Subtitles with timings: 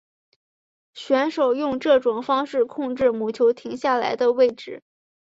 [0.95, 4.81] 选手用这种方式控制母球停下来的位置。